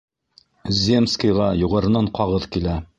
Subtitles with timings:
[0.79, 2.85] Земскийға юғарынан ҡағыҙ килә.